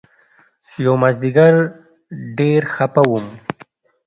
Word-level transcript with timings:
يومازديگر 0.85 1.53
ډېر 2.37 2.61
خپه 2.75 3.01
وم. 3.11 3.27